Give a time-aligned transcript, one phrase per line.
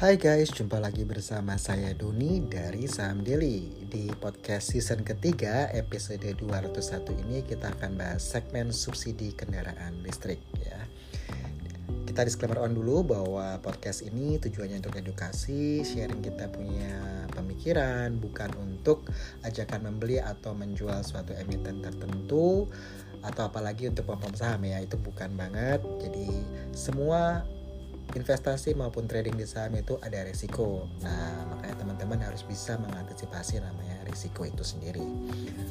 [0.00, 3.84] Hai guys, jumpa lagi bersama saya Doni dari Saham Daily.
[3.84, 10.88] Di podcast season ketiga episode 201 ini kita akan bahas segmen subsidi kendaraan listrik ya.
[12.08, 18.56] Kita disclaimer on dulu bahwa podcast ini tujuannya untuk edukasi, sharing kita punya pemikiran Bukan
[18.56, 19.04] untuk
[19.44, 22.72] ajakan membeli atau menjual suatu emiten tertentu
[23.20, 25.84] Atau apalagi untuk pom saham ya, itu bukan banget.
[26.00, 26.40] Jadi
[26.72, 27.44] semua
[28.14, 30.86] investasi maupun trading di saham itu ada risiko.
[31.02, 35.02] Nah, makanya teman-teman harus bisa mengantisipasi namanya risiko itu sendiri.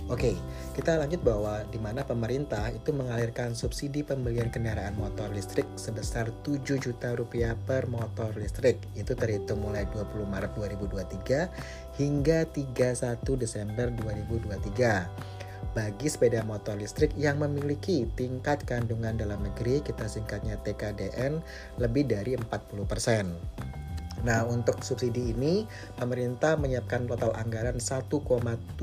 [0.09, 0.33] Oke,
[0.73, 6.79] kita lanjut bahwa di mana pemerintah itu mengalirkan subsidi pembelian kendaraan motor listrik sebesar 7
[6.81, 8.79] juta rupiah per motor listrik.
[8.95, 15.38] Itu terhitung mulai 20 Maret 2023 hingga 31 Desember 2023
[15.79, 21.39] bagi sepeda motor listrik yang memiliki tingkat kandungan dalam negeri kita singkatnya TKDN
[21.79, 23.79] lebih dari 40%.
[24.27, 25.63] Nah, untuk subsidi ini,
[25.95, 28.75] pemerintah menyiapkan total anggaran 1,75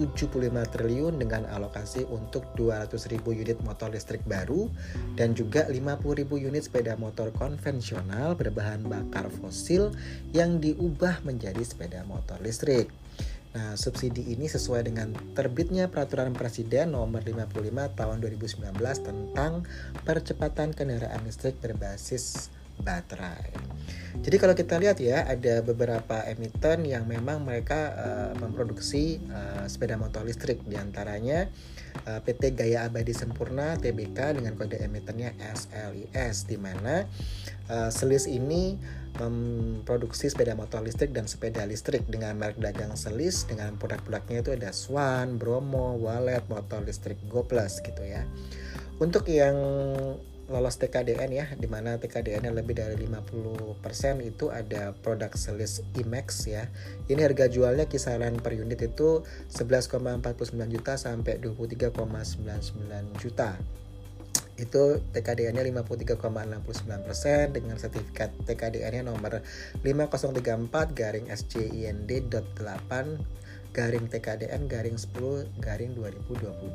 [0.72, 4.72] triliun dengan alokasi untuk 200.000 unit motor listrik baru
[5.20, 6.00] dan juga 50.000
[6.33, 9.92] unit sepeda motor konvensional berbahan bakar fosil
[10.33, 12.88] yang diubah menjadi sepeda motor listrik.
[13.57, 18.69] Nah, subsidi ini sesuai dengan terbitnya Peraturan Presiden Nomor 55 Tahun 2019
[19.01, 19.65] tentang
[20.05, 23.57] percepatan kendaraan listrik berbasis baterai.
[24.21, 29.97] Jadi kalau kita lihat ya ada beberapa emiten yang memang mereka uh, memproduksi uh, sepeda
[29.97, 31.49] motor listrik di antaranya
[32.05, 37.08] eh, PT Gaya Abadi Sempurna TBK dengan kode emitennya SLIS di mana
[37.70, 38.77] uh, selis ini
[39.16, 44.70] memproduksi sepeda motor listrik dan sepeda listrik dengan merek dagang selis dengan produk-produknya itu ada
[44.77, 48.28] Swan, Bromo, Wallet, motor listrik Go Plus gitu ya.
[49.00, 49.56] Untuk yang
[50.47, 53.83] lolos TKDN ya di mana TKDN yang lebih dari 50%
[54.22, 56.71] itu ada produk selis IMAX ya.
[57.10, 63.59] Ini harga jualnya kisaran per unit itu 11,49 juta sampai 23,99 juta.
[64.56, 69.44] Itu TKDN-nya 53,69% dengan sertifikat TKDN-nya nomor
[69.84, 72.91] 5034 garing SJIND.8
[73.76, 76.72] garing TKDN garing 10 garing 2022.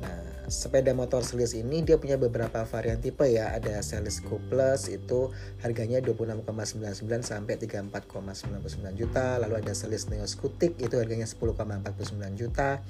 [0.00, 3.52] Nah, sepeda motor selis ini dia punya beberapa varian tipe ya.
[3.52, 9.36] Ada Selis Go Plus itu harganya 26,99 sampai 34,99 juta.
[9.40, 12.80] Lalu ada Selis Neo Scutic itu harganya 10,49 juta.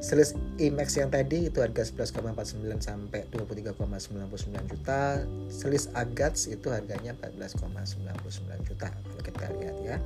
[0.00, 5.24] Selis IMAX yang tadi itu harga 11,49 sampai 23,99 juta.
[5.48, 9.96] Selis Agats itu harganya 14,99 juta kalau kita lihat ya.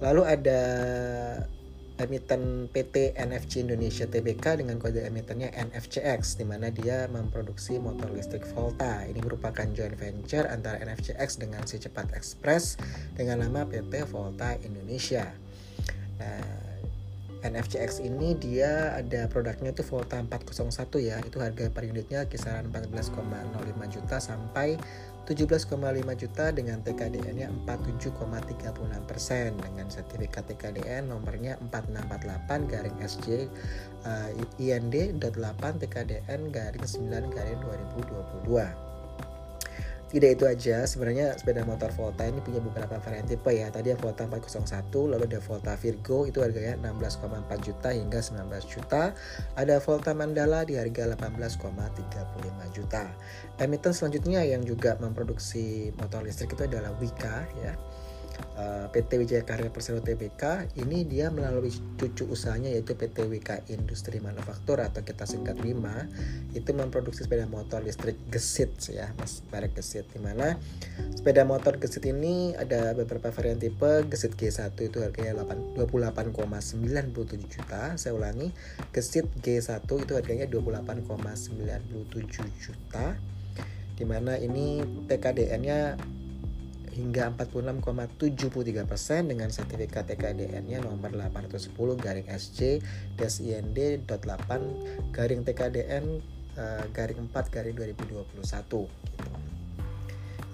[0.00, 0.62] Lalu ada
[2.00, 8.48] emiten PT NFC Indonesia Tbk dengan kode emitennya NFCX di mana dia memproduksi motor listrik
[8.56, 9.04] Volta.
[9.04, 12.80] Ini merupakan joint venture antara NFCX dengan si Cepat Express
[13.12, 15.28] dengan nama PT Volta Indonesia.
[16.16, 16.60] Nah,
[17.40, 23.16] NFCX ini dia ada produknya itu Volta 401 ya itu harga per unitnya kisaran 14,05
[23.88, 24.76] juta sampai
[25.28, 25.76] 17,5
[26.16, 29.54] juta dengan TKDN nya 47,36 persen.
[29.60, 33.26] Dengan sertifikat TKDN nomornya 4648 garing SJ
[34.04, 37.60] uh, IND.8 TKDN garing 9 garing
[38.48, 38.89] 2022
[40.10, 43.70] tidak itu aja, sebenarnya sepeda motor Volta ini punya beberapa varian tipe ya.
[43.70, 49.14] Tadi yang Volta 401, lalu ada Volta Virgo itu harganya 16,4 juta hingga 19 juta.
[49.54, 53.06] Ada Volta Mandala di harga 18,35 juta.
[53.62, 57.78] Emiten selanjutnya yang juga memproduksi motor listrik itu adalah Wika ya
[58.90, 64.82] PT Wijaya Karya Persero Tbk ini dia melalui cucu usahanya yaitu PT WK Industri Manufaktur
[64.82, 66.10] atau kita singkat WIMA
[66.52, 70.10] itu memproduksi sepeda motor listrik gesit ya mas merek gesit.
[70.10, 70.58] Di mana
[71.14, 75.46] sepeda motor gesit ini ada beberapa varian tipe gesit G1 itu harganya
[75.78, 77.94] 28,97 juta.
[77.94, 78.50] Saya ulangi
[78.90, 81.94] gesit G1 itu harganya 28,97
[82.58, 83.14] juta.
[83.94, 85.94] Di mana ini TKDN nya
[86.90, 92.82] hingga 46,73% dengan sertifikat TKDN-nya nomor 810 garing SC
[94.18, 96.04] 8 garing TKDN
[96.58, 99.32] uh, garing 4 garing 2021 gitu.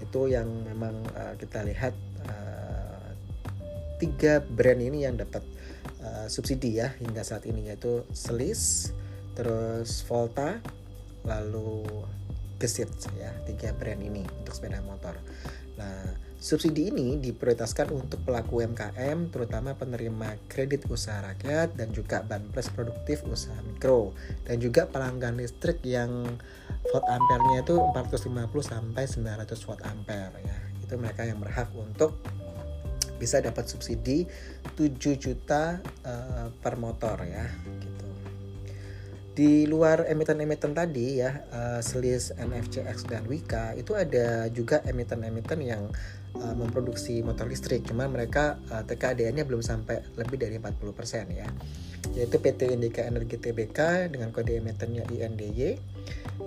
[0.04, 1.96] Itu yang memang uh, kita lihat
[2.28, 3.08] uh,
[3.96, 5.42] tiga brand ini yang dapat
[6.30, 8.94] subsidi ya hingga saat ini yaitu Selis,
[9.34, 10.62] terus Volta,
[11.26, 11.82] lalu
[12.56, 12.88] Gesit
[13.20, 15.16] ya tiga brand ini untuk sepeda motor.
[15.76, 16.08] Nah,
[16.40, 23.20] subsidi ini diprioritaskan untuk pelaku UMKM, terutama penerima kredit usaha rakyat dan juga banpres produktif
[23.28, 24.16] usaha mikro
[24.48, 26.24] dan juga pelanggan listrik yang
[26.88, 30.58] volt ampere-nya itu 450 sampai 900 watt ampere ya.
[30.80, 32.16] Itu mereka yang berhak untuk
[33.16, 34.28] bisa dapat subsidi
[34.76, 37.48] 7 juta uh, per motor ya
[37.80, 38.05] gitu.
[39.36, 45.92] Di luar emiten-emiten tadi ya, uh, Selis, NFCX dan Wika itu ada juga emiten-emiten yang
[46.40, 51.52] uh, memproduksi motor listrik, cuma mereka uh, TKDN-nya belum sampai lebih dari 40% ya.
[52.16, 55.76] Yaitu PT Indika Energi Tbk dengan kode emitennya INDY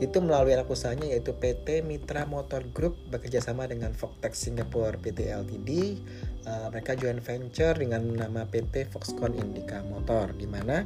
[0.02, 5.70] itu melalui anak usahanya yaitu PT Mitra Motor Group bekerjasama dengan Voktex Singapore PT Ltd.
[6.50, 10.82] Uh, mereka joint venture dengan nama PT Foxconn Indica Motor di mana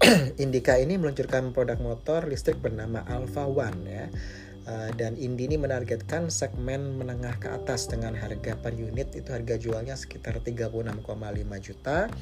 [0.44, 4.06] Indica ini meluncurkan produk motor listrik bernama Alpha One ya.
[4.68, 9.56] Uh, dan Indi ini menargetkan segmen menengah ke atas dengan harga per unit itu harga
[9.56, 11.00] jualnya sekitar 36,5
[11.64, 12.12] juta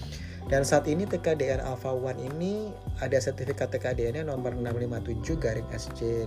[0.49, 2.73] dan saat ini TKDN Alpha One ini
[3.05, 5.69] ada sertifikat TKDN-nya nomor 657 garing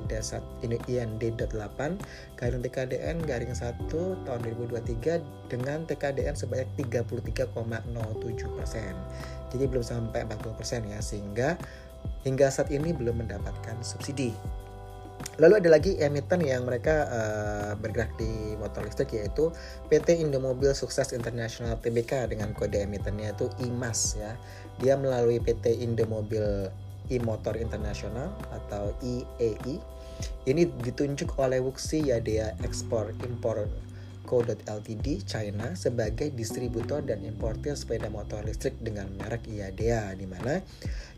[0.06, 1.80] dasar ini IND.8
[2.38, 7.56] garing TKDN garing 1 tahun 2023 dengan TKDN sebanyak 33,07
[8.62, 8.94] persen.
[9.50, 11.58] Jadi belum sampai 40 persen ya sehingga
[12.22, 14.38] hingga saat ini belum mendapatkan subsidi.
[15.42, 19.50] Lalu ada lagi emiten yang mereka uh, bergerak di motor listrik yaitu
[19.90, 24.38] PT Indomobil Sukses International Tbk dengan kode emitennya itu IMAS ya.
[24.78, 26.70] Dia melalui PT Indomobil
[27.10, 29.82] E-Motor International atau IAI.
[30.46, 33.66] Ini ditunjuk oleh Wuxi Yadea Export Import
[34.26, 40.64] Co.Ltd China sebagai distributor dan importir sepeda motor listrik dengan merek IADEA di mana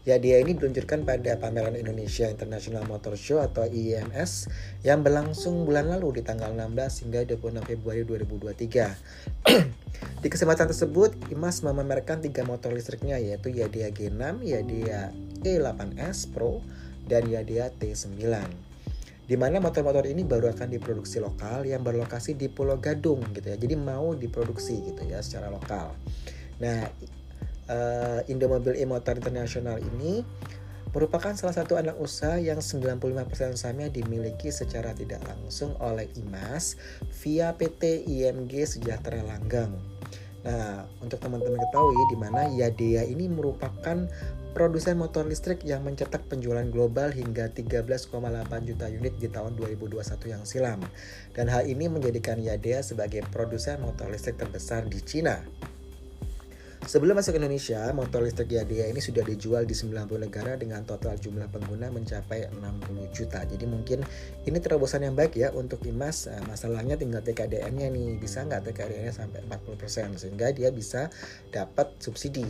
[0.04, 4.52] IADEA ini diluncurkan pada pameran Indonesia International Motor Show atau IIMS
[4.84, 10.20] yang berlangsung bulan lalu di tanggal 16 hingga 26 Februari 2023.
[10.24, 16.60] di kesempatan tersebut, IMAS memamerkan tiga motor listriknya yaitu IADEA G6, IADEA E8S Pro,
[17.08, 18.20] dan IADEA T9
[19.24, 23.58] di mana motor-motor ini baru akan diproduksi lokal yang berlokasi di Pulau Gadung gitu ya.
[23.58, 25.96] Jadi mau diproduksi gitu ya secara lokal.
[26.60, 26.88] Nah,
[27.72, 30.24] uh, Indomobil E-Motor Internasional ini
[30.94, 36.78] merupakan salah satu anak usaha yang 95% sahamnya dimiliki secara tidak langsung oleh IMAS
[37.24, 39.74] via PT IMG Sejahtera Langgang.
[40.44, 44.08] Nah, untuk teman-teman ketahui di mana Yadea ini merupakan
[44.54, 48.12] produsen motor listrik yang mencetak penjualan global hingga 13,8
[48.70, 50.80] juta unit di tahun 2021 yang silam.
[51.34, 55.42] Dan hal ini menjadikan Yadea sebagai produsen motor listrik terbesar di Cina.
[56.84, 61.48] Sebelum masuk Indonesia, motor listrik Yadea ini sudah dijual di 90 negara dengan total jumlah
[61.48, 63.40] pengguna mencapai 60 juta.
[63.48, 64.04] Jadi mungkin
[64.44, 66.28] ini terobosan yang baik ya untuk IMAS.
[66.28, 71.08] Nah, masalahnya tinggal TKDN-nya nih, bisa nggak TKDN-nya sampai 40% sehingga dia bisa
[71.56, 72.44] dapat subsidi.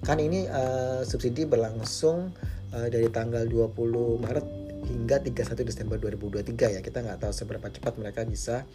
[0.00, 2.32] Kan ini uh, subsidi berlangsung
[2.72, 6.80] uh, dari tanggal 20 Maret hingga 31 Desember 2023 ya.
[6.84, 8.68] Kita nggak tahu seberapa cepat mereka bisa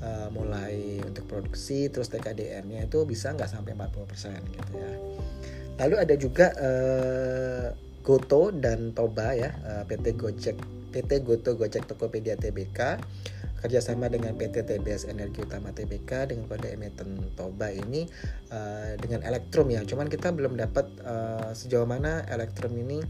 [0.00, 4.92] uh, mulai untuk produksi terus TKDN-nya itu bisa nggak sampai 40% gitu ya.
[5.80, 7.66] Lalu ada juga uh,
[8.00, 10.56] Goto dan Toba ya uh, PT Gojek
[10.90, 12.98] PT Goto Gojek Tokopedia Tbk
[13.60, 18.08] kerjasama dengan PT TBS Energi Utama Tbk dengan kode emiten Toba ini
[18.48, 19.84] uh, dengan Elektrum ya.
[19.84, 23.04] Cuman kita belum dapat uh, sejauh mana Elektrum ini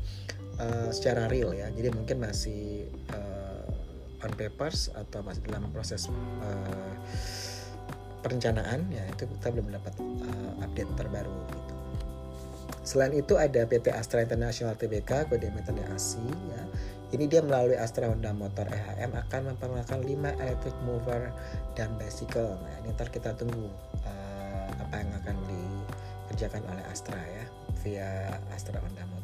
[0.60, 2.86] uh, secara real ya jadi mungkin masih
[3.16, 6.12] uh, on papers atau masih dalam proses
[6.44, 6.92] uh,
[8.20, 11.74] perencanaan ya itu kita belum dapat uh, update terbaru gitu.
[12.80, 16.20] Selain itu ada PT Astra International Tbk kode emitennya ASI
[16.52, 16.62] ya.
[17.10, 21.34] Ini dia melalui Astra Honda Motor EHM akan memperkenalkan 5 electric mover
[21.74, 22.54] dan bicycle.
[22.54, 23.66] Nah, ini ntar kita tunggu
[24.06, 27.44] uh, apa yang akan dikerjakan oleh Astra ya
[27.82, 29.19] via Astra Honda Motornya.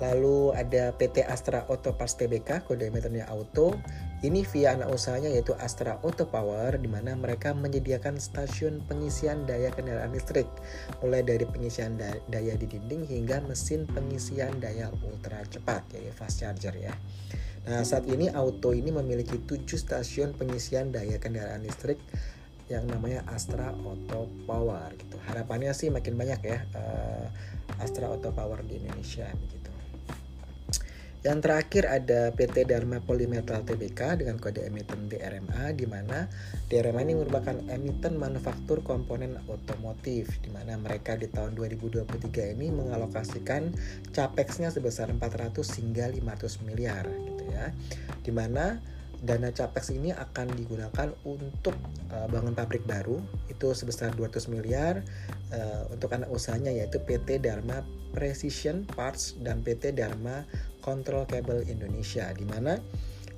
[0.00, 3.76] Lalu ada PT Astra Auto Parts Tbk, kode emitennya Auto.
[4.24, 9.68] Ini via anak usahanya yaitu Astra Auto Power, di mana mereka menyediakan stasiun pengisian daya
[9.68, 10.48] kendaraan listrik,
[11.04, 16.72] mulai dari pengisian daya di dinding hingga mesin pengisian daya ultra cepat, yaitu fast charger
[16.80, 16.92] ya.
[17.68, 22.00] Nah, saat ini Auto ini memiliki 7 stasiun pengisian daya kendaraan listrik
[22.72, 25.20] yang namanya Astra Auto Power gitu.
[25.28, 27.26] Harapannya sih makin banyak ya uh,
[27.82, 29.59] Astra Auto Power di Indonesia begitu.
[31.20, 36.24] Yang terakhir ada PT Dharma Polymetal Tbk dengan kode emiten DRMA di mana
[36.72, 43.68] DRMA ini merupakan emiten manufaktur komponen otomotif di mana mereka di tahun 2023 ini mengalokasikan
[44.16, 47.68] capexnya sebesar 400 hingga 500 miliar gitu ya.
[48.24, 48.80] Di mana
[49.20, 51.76] dana capex ini akan digunakan untuk
[52.08, 53.20] uh, bangun pabrik baru
[53.52, 55.04] itu sebesar 200 miliar
[55.52, 57.84] uh, untuk anak usahanya yaitu PT Dharma
[58.16, 60.48] Precision Parts dan PT Dharma
[60.80, 62.76] Control Cable Indonesia di mana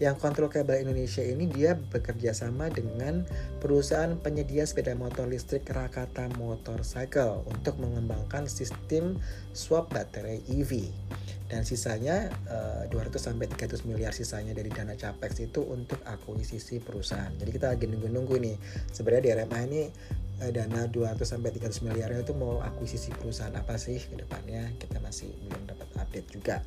[0.03, 3.23] yang kontrol kabel Indonesia ini dia bekerja sama dengan
[3.63, 9.23] perusahaan penyedia sepeda motor listrik Rakata Motorcycle untuk mengembangkan sistem
[9.55, 10.91] swap baterai EV
[11.47, 17.31] dan sisanya uh, 200 sampai 300 miliar sisanya dari dana capex itu untuk akuisisi perusahaan.
[17.37, 18.57] Jadi kita lagi nunggu-nunggu nih.
[18.89, 19.83] Sebenarnya di RMA ini
[20.41, 24.73] uh, dana 200 sampai 300 miliar itu mau akuisisi perusahaan apa sih ke depannya?
[24.81, 26.65] Kita masih belum dapat update juga.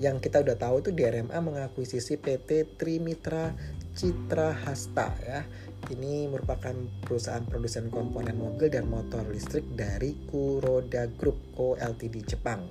[0.00, 3.54] Yang kita udah tahu itu di RMA mengakuisisi PT Trimitra
[3.94, 5.40] Citra Hasta ya.
[5.84, 6.72] Ini merupakan
[7.04, 12.64] perusahaan produsen komponen mobil dan motor listrik dari Kuroda Group Co Ltd Jepang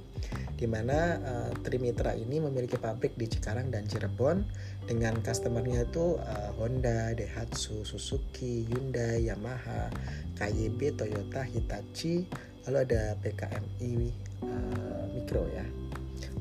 [0.53, 4.47] di mana uh, Trimitra ini memiliki pabrik di Cikarang dan Cirebon
[4.87, 9.91] dengan customernya itu uh, Honda, Daihatsu, Suzuki, Hyundai, Yamaha,
[10.39, 12.23] KYB, Toyota, Hitachi,
[12.63, 13.93] lalu ada PKMI
[14.39, 15.67] uh, eh, Mikro ya,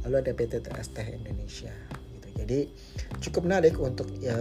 [0.04, 1.72] lalu ada PT TST Indonesia
[2.42, 2.66] jadi
[3.22, 4.34] cukup menarik untuk ya,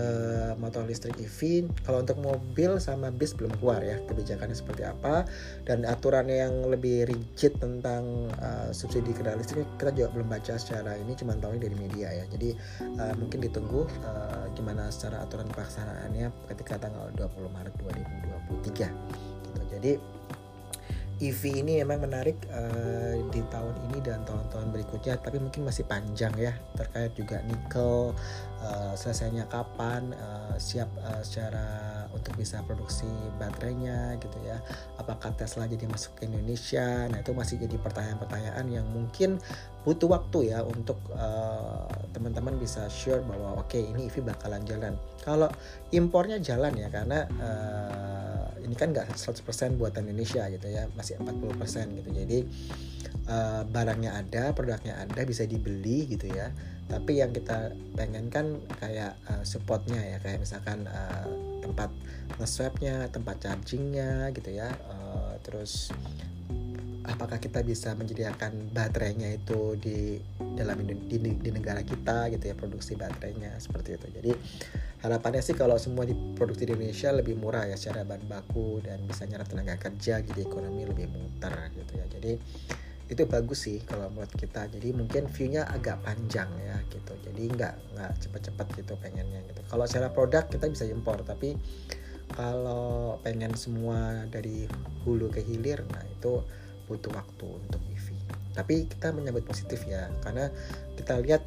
[0.58, 1.70] motor listrik EV.
[1.86, 5.28] Kalau untuk mobil sama bis belum keluar ya kebijakannya seperti apa
[5.70, 10.98] dan aturan yang lebih rigid tentang uh, subsidi kendaraan listrik kita juga belum baca secara
[10.98, 12.26] ini cuma tahu dari media ya.
[12.32, 12.58] Jadi
[12.98, 17.74] uh, mungkin ditunggu uh, gimana secara aturan pelaksanaannya ketika tanggal 20 Maret
[18.66, 18.90] 2023
[19.52, 19.62] gitu.
[19.78, 19.92] Jadi
[21.22, 26.34] EV ini memang menarik uh, di tahun ini dan tahun-tahun berikutnya tapi mungkin masih panjang
[26.34, 28.18] ya terkait juga nikel
[28.66, 31.66] uh, selesainya kapan uh, siap uh, secara
[32.10, 33.08] untuk bisa produksi
[33.40, 34.60] baterainya gitu ya.
[35.00, 37.08] Apakah Tesla jadi masuk ke Indonesia?
[37.08, 39.40] Nah itu masih jadi pertanyaan-pertanyaan yang mungkin
[39.88, 41.00] butuh waktu ya untuk
[42.14, 44.94] teman-teman uh, bisa sure bahwa oke okay, ini EV bakalan jalan.
[45.24, 45.48] Kalau
[45.96, 48.21] impornya jalan ya karena uh,
[48.62, 52.10] ini kan nggak 100% buatan Indonesia gitu ya masih 40% gitu.
[52.14, 52.40] Jadi
[53.28, 56.54] uh, barangnya ada produknya ada bisa dibeli gitu ya.
[56.88, 61.26] Tapi yang kita pengen kan kayak uh, supportnya ya kayak misalkan uh,
[61.64, 61.90] tempat
[62.40, 64.70] nge-swapnya tempat chargingnya gitu ya.
[64.90, 65.92] Uh, terus
[67.02, 70.22] apakah kita bisa menyediakan baterainya itu di
[70.54, 74.08] dalam di, di, di negara kita gitu ya produksi baterainya seperti itu.
[74.22, 74.32] Jadi
[75.02, 79.26] harapannya sih kalau semua diproduksi di Indonesia lebih murah ya secara bahan baku dan bisa
[79.26, 82.06] nyerap tenaga kerja jadi ekonomi lebih muter gitu ya.
[82.06, 82.32] Jadi
[83.12, 84.70] itu bagus sih kalau buat kita.
[84.72, 87.18] Jadi mungkin viewnya agak panjang ya gitu.
[87.26, 89.62] Jadi nggak nggak cepet-cepet gitu pengennya gitu.
[89.66, 91.58] Kalau secara produk kita bisa impor tapi
[92.36, 94.68] kalau pengen semua dari
[95.04, 96.44] hulu ke hilir nah itu
[96.88, 98.08] butuh waktu untuk EV
[98.52, 100.52] tapi kita menyambut positif ya karena
[101.00, 101.44] kita lihat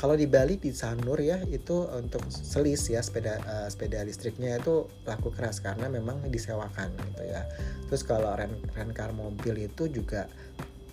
[0.00, 4.88] kalau di Bali di Sanur ya itu untuk selis ya sepeda uh, sepeda listriknya itu
[5.04, 7.44] laku keras karena memang disewakan gitu ya.
[7.84, 10.24] Terus kalau rent rent car mobil itu juga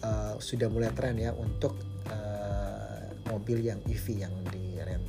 [0.03, 1.79] uh, sudah mulai tren ya untuk
[2.11, 5.07] uh, mobil yang EV yang di rent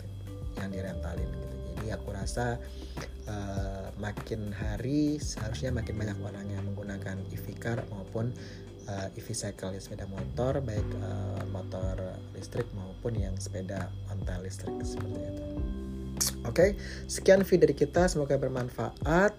[0.63, 1.57] yang direntalin gitu.
[1.75, 2.55] Jadi aku rasa
[3.27, 8.31] uh, makin hari seharusnya makin banyak orang yang menggunakan EV car maupun
[8.89, 11.95] uh, EV cycle ya sepeda motor baik uh, motor
[12.35, 15.45] listrik maupun yang sepeda ontel listrik seperti itu.
[16.47, 18.09] Oke, okay, sekian video dari kita.
[18.11, 19.37] Semoga bermanfaat.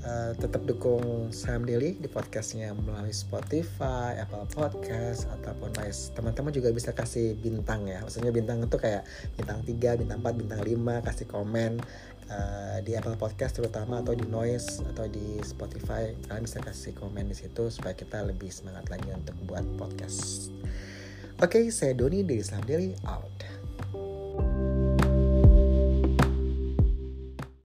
[0.00, 6.08] Uh, tetap dukung Sam Daily di podcastnya melalui Spotify, Apple Podcast ataupun Nice.
[6.16, 8.00] Teman-teman juga bisa kasih bintang ya.
[8.04, 9.04] Maksudnya bintang itu kayak
[9.36, 11.72] bintang 3, bintang 4, bintang 5, kasih komen
[12.30, 17.28] uh, di Apple Podcast terutama atau di Noise atau di Spotify kalian bisa kasih komen
[17.28, 20.48] di situ supaya kita lebih semangat lagi untuk buat podcast.
[21.40, 23.59] Oke, okay, saya Doni dari Islam Daily out.